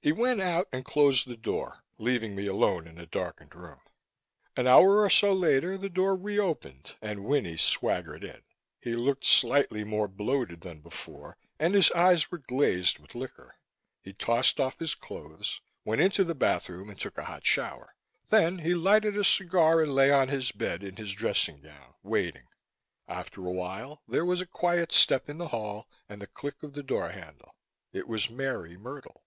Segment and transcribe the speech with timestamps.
[0.00, 3.80] He went out and closed the door, leaving me alone in the darkened room.
[4.56, 8.42] An hour or so later, the door reopened and Winnie swaggered in.
[8.78, 13.56] He looked slightly more bloated than before and his eyes were glazed with liquor.
[14.00, 17.96] He tossed off his clothes, went to the bathroom and took a hot shower.
[18.28, 22.46] Then he lighted a cigar and lay on his bed, in his dressing gown, waiting
[23.08, 26.74] After a while there was a quiet step in the hall and the click of
[26.74, 27.56] the door handle.
[27.92, 29.24] It was Mary Myrtle.